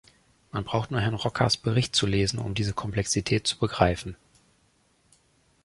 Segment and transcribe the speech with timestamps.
[0.51, 4.15] Man braucht nur Herrn Rockars Bericht zu lesen, um diese Komplexität zu begreifen.